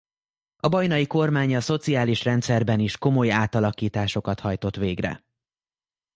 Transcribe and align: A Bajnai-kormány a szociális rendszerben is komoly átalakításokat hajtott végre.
A 0.57 0.67
Bajnai-kormány 0.67 1.55
a 1.55 1.61
szociális 1.61 2.23
rendszerben 2.23 2.79
is 2.79 2.97
komoly 2.97 3.31
átalakításokat 3.31 4.39
hajtott 4.39 4.75
végre. 4.75 5.25